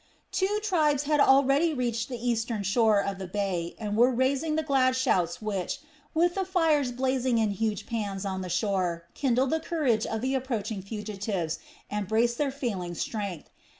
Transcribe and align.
Two 0.31 0.59
tribes 0.63 1.03
had 1.03 1.19
already 1.19 1.75
reached 1.75 2.09
the 2.09 2.17
eastern 2.17 2.63
shore 2.63 2.99
of 3.03 3.19
the 3.19 3.27
bay 3.27 3.75
and 3.77 3.95
were 3.95 4.09
raising 4.09 4.55
the 4.55 4.63
glad 4.63 4.95
shouts 4.95 5.43
which, 5.43 5.79
with 6.15 6.33
the 6.33 6.43
fires 6.43 6.91
blazing 6.91 7.37
in 7.37 7.51
huge 7.51 7.85
pans 7.85 8.25
on 8.25 8.41
the 8.41 8.49
shore, 8.49 9.05
kindled 9.13 9.51
the 9.51 9.59
courage 9.59 10.07
of 10.07 10.21
the 10.21 10.33
approaching 10.33 10.81
fugitives 10.81 11.59
and 11.87 12.07
braced 12.07 12.39
their 12.39 12.49
failing 12.49 12.95
strength. 12.95 13.51